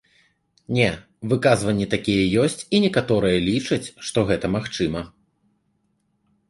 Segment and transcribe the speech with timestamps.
[0.77, 0.87] Не,
[1.33, 5.01] выказванні такія ёсць і некаторыя лічаць, што гэта магчыма.